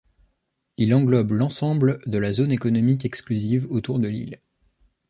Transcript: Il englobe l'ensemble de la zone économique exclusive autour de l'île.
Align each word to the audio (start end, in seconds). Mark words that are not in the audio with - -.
Il 0.77 0.95
englobe 0.95 1.29
l'ensemble 1.29 1.99
de 2.07 2.17
la 2.17 2.33
zone 2.33 2.51
économique 2.51 3.05
exclusive 3.05 3.67
autour 3.69 3.99
de 3.99 4.07
l'île. 4.07 4.41